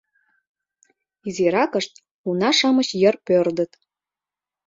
Изиракышт 1.27 1.93
уна-шамыч 2.27 2.89
йыр 3.01 3.15
пӧрдыт. 3.25 3.71